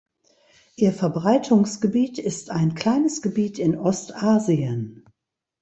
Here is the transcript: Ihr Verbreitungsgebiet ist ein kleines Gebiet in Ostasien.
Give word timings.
Ihr 0.77 0.93
Verbreitungsgebiet 0.93 2.17
ist 2.17 2.49
ein 2.49 2.73
kleines 2.73 3.21
Gebiet 3.21 3.59
in 3.59 3.77
Ostasien. 3.77 5.05